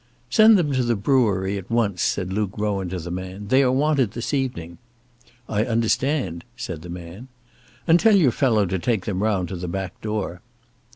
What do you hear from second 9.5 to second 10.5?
the back door."